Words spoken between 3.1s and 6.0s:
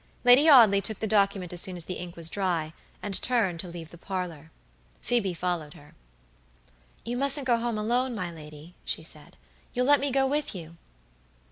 turned to leave the parlor. Phoebe followed her.